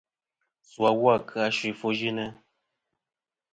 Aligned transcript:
Su 0.69 0.81
awu 0.89 1.05
a 1.13 1.17
kɨ-a 1.29 1.47
ɨ 1.51 1.55
suy 1.57 1.73
ɨfwoyɨnɨ. 1.75 2.25